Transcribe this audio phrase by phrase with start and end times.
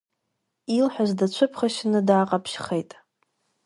[0.77, 2.91] Илҳәаз дацәыԥхашьаны дааҟаԥшьхеит.